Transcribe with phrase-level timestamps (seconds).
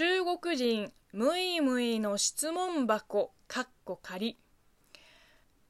[0.00, 4.38] 中国人ムイムイの質問箱かっこ仮。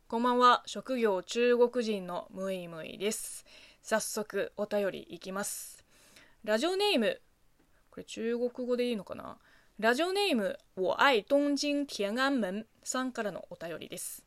[0.06, 3.44] こんばんは職業中国人のムイムイです。
[3.82, 5.84] 早速お便りいきます。
[6.44, 7.20] ラジオネーム
[7.90, 9.36] これ中国語でいいのかな？
[9.80, 14.24] ラジオネーム我愛東京天安門さんからのお便りです。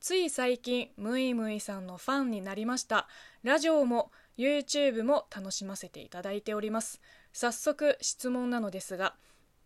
[0.00, 3.08] つい最近ムイムイさんのファンになりました。
[3.42, 7.00] ラジオも YouTube も楽しませていただいております。
[7.38, 9.14] 早速質問なのですが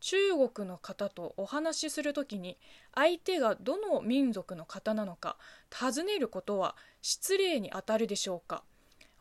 [0.00, 0.16] 中
[0.48, 2.58] 国の方とお話しするときに
[2.96, 5.36] 相手がどの民族の方なのか
[5.70, 8.64] 尋ねることは失礼にあたるでしょうか？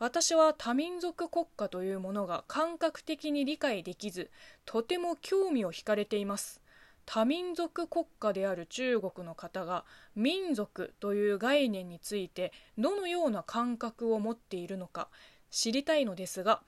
[0.00, 4.30] 私は多民族国家というものが感覚的に理解できず
[4.64, 6.60] とても興味を惹かれています。
[7.06, 9.84] 多民族国家である中国の方が
[10.16, 15.08] 民族という概念についてどのような感覚を持っているのか
[15.50, 16.62] 知りたいのですが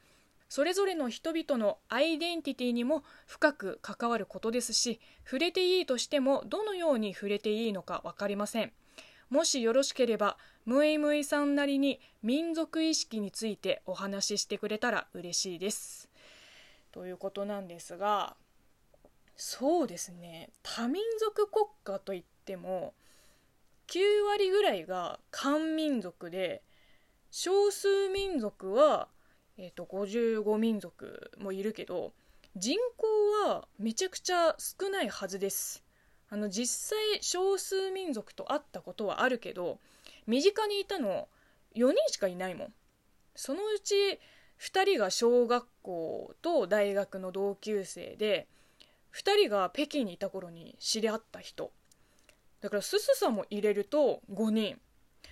[0.52, 8.70] それぞれの人々のアイデンティティにも深く関わることですし触れていいとしてもどのように触れていいのか分かりません。
[9.30, 10.36] もしよろしければ
[10.66, 16.10] ムイムイさんなりに民族意識についてお話ししてくれたら嬉しいです。
[16.92, 18.36] ということなんですが
[19.34, 20.50] そうですね。
[20.62, 22.92] 多民族国家といっても
[23.86, 26.62] 9割ぐらいが漢民族で
[27.30, 29.08] 少数民族は、
[29.64, 32.12] えーと、55民族もいるけど
[32.56, 33.06] 人口
[33.48, 35.84] はめちゃくちゃ少ないはずです。
[36.30, 39.78] あの実際少数民族と会ったことはあるけど
[40.26, 41.28] 身近にいたの
[41.76, 42.72] 4人しかいないもん。
[43.36, 43.94] そのうち
[44.58, 48.48] 2人が小学校と大学の同級生で
[49.14, 51.70] 2人が北京にいた頃に知り合った人。
[52.62, 54.80] だからすすさんも入れると5人。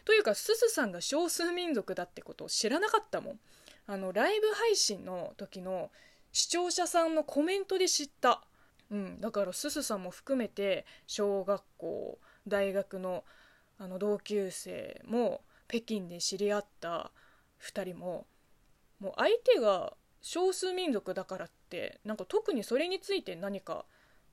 [0.05, 3.41] というかすすさんが少数民族だってことを知らなかったもん。
[3.91, 5.91] あのライブ配信の時の
[6.31, 8.45] 視聴者さんのコメントで知った。
[8.89, 13.25] うんだからすすさんも含めて小学校大学の
[13.79, 17.11] あの同級生も北京で知り合った
[17.61, 18.27] 2人も
[19.01, 23.87] もう相手が少数民族だからってなんか特にそれについて何か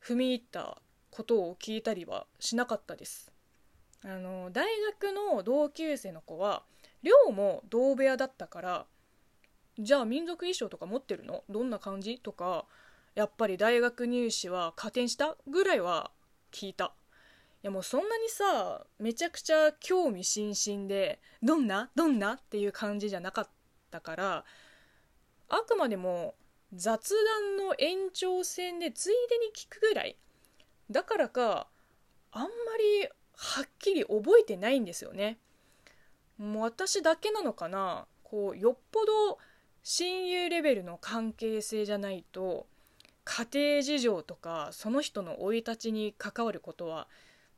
[0.03, 0.79] 踏み入った
[1.09, 3.31] ことを聞いたりはしなかったです。
[4.03, 4.67] あの大
[4.99, 6.61] 学の同級生の子は
[7.01, 8.85] 寮も同部屋だったから
[9.79, 11.43] じゃあ民族衣装とか持ってるの？
[11.49, 12.19] どんな感じ？
[12.19, 12.65] とか
[13.15, 16.11] やっぱり大学入試は加点したぐらいは
[16.51, 16.93] 聞いた。
[17.63, 21.89] いやもうそんなにさめちゃくちゃ興味津々でどんな？
[21.95, 22.33] どんな？
[22.33, 23.49] っていう感じじゃなかっ
[23.91, 24.45] たから
[25.49, 26.35] あくまでも
[26.73, 27.13] 雑
[27.57, 30.17] 談の延長線でついでに聞くぐらい。
[30.89, 31.67] だからか
[32.31, 32.47] あんま
[33.01, 35.37] りはっきり覚えてないんですよね。
[36.37, 38.05] もう私だけなのかな？
[38.23, 39.37] こうよっぽど
[39.89, 42.67] 親友レベルの関係性じゃないと
[43.23, 47.07] 家庭事情とかその人の生い立ちに関わることは、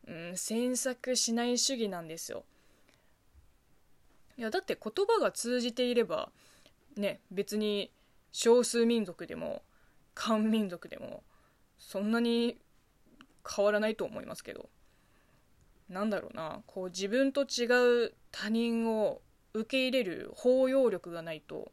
[0.07, 2.43] うん、詮索しない主義なんですよ。
[4.37, 6.29] いやだって言葉が通じていれば
[6.95, 7.89] ね別に
[8.31, 9.63] 少数民族でも
[10.13, 11.23] 漢民族でも
[11.79, 12.59] そんなに
[13.43, 14.69] 変わらないと思いますけど
[15.89, 17.65] なんだろうなこう自分と違
[18.05, 19.19] う他人を
[19.55, 21.71] 受け入れる包容力がないと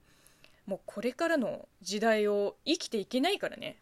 [0.67, 3.79] もうこれからの時代を生きていけないからね。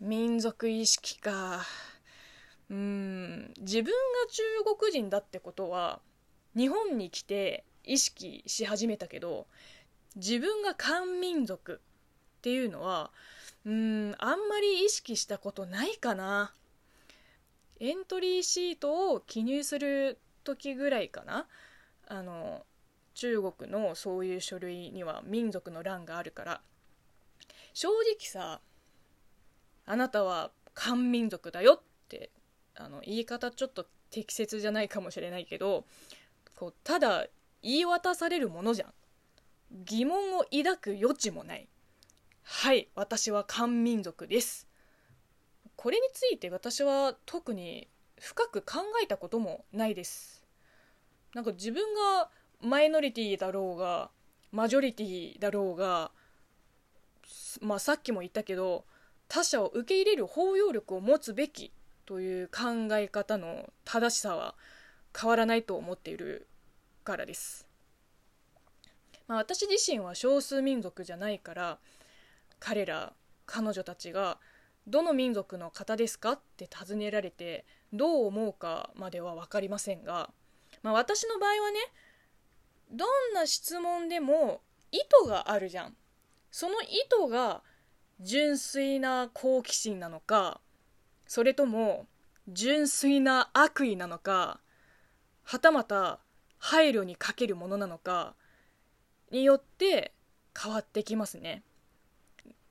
[0.00, 1.64] 民族意識か。
[2.70, 3.54] うん。
[3.58, 3.92] 自分が
[4.30, 4.42] 中
[4.78, 6.00] 国人だってことは
[6.56, 9.46] 日本に来て意識し始めたけど
[10.16, 11.80] 自分が漢民族
[12.38, 13.10] っていうのは
[13.64, 16.52] うんあんまり意識したことないかな。
[17.78, 21.46] エントリーシートを記入する時ぐらいかな。
[22.08, 22.64] あの
[23.16, 26.60] 中国のそういう書類には民族の欄があるから
[27.74, 28.60] 正直さ
[29.86, 32.30] あなたは漢民族だよって
[32.76, 35.84] あの言い方ちょっと適切じゃないかもしれないけど
[36.54, 37.26] こうただ
[37.62, 38.92] 言い渡されるものじゃん。
[39.84, 41.66] 疑問を抱く余地もない。
[42.42, 44.68] はい私は漢民族です。
[45.74, 47.88] これについて私は特に
[48.20, 50.44] 深く考えたこともないです。
[51.34, 52.30] なんか自分が
[52.62, 54.10] マイノリティだろうが
[54.52, 56.10] マジョリティだろうが
[57.60, 58.84] まあさっきも言ったけど
[59.28, 61.72] 他者を受け入れる包容力を持つべき
[62.06, 64.54] という考え方の正しさは
[65.18, 66.46] 変わらないと思っている
[67.04, 67.66] からです、
[69.26, 71.78] まあ、私自身は少数民族じゃないから
[72.60, 73.12] 彼ら
[73.46, 74.38] 彼女たちが
[74.86, 80.30] どの民族の方ですかって尋ねられてどう思うかまでは分かりませんが、
[80.82, 81.78] まあ、私の場合はね
[82.90, 84.62] どんな質問でも
[84.92, 85.96] 意図があるじゃん
[86.50, 87.62] その意図が
[88.20, 90.60] 純粋な好奇心なのか
[91.26, 92.06] それとも
[92.48, 94.60] 純粋な悪意なのか
[95.42, 96.20] はたまた
[96.58, 98.34] 配慮に欠けるものなのか
[99.30, 100.12] によって
[100.60, 101.62] 変わってきますね。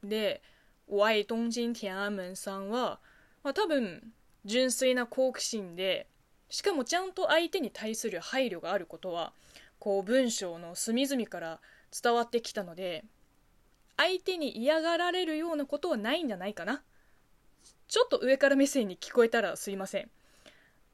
[0.04, 0.42] で、
[0.88, 3.00] ワイ・トンジン・ティアンメンさんは、
[3.44, 4.12] まあ、多分
[4.44, 6.08] 純粋な好奇心で
[6.50, 9.34] しかもちゃんと相手に対する配慮があることは
[9.80, 11.60] こう文章の隅々から
[11.92, 13.06] 伝わってきたので
[13.98, 16.84] 相手に嫌がられるようなことはないんじゃないかな。
[17.88, 20.10] ちょっと上から目線に聞こえたらすいません。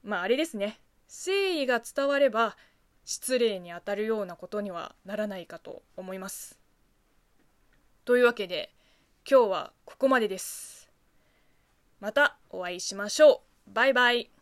[0.04, 0.80] まああれですね。
[1.08, 2.56] 誠意が伝われば
[3.06, 6.60] 失礼にあたるようなことにはならないかと思います。
[8.06, 8.72] というわけで
[9.30, 10.90] 今日はここまでです。
[12.00, 13.74] またお会いしましょう。
[13.74, 14.41] バイバイ。